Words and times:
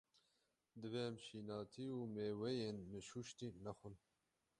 Divê 0.81 1.01
em 1.09 1.15
şînatî 1.25 1.85
û 1.97 1.99
mêweyên 2.15 2.77
neşuştî, 2.91 3.47
nexwin. 3.65 3.95